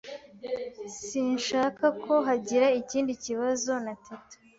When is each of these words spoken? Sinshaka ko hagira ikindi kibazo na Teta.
Sinshaka 1.05 1.85
ko 2.03 2.13
hagira 2.27 2.67
ikindi 2.81 3.13
kibazo 3.23 3.71
na 3.85 3.93
Teta. 4.05 4.35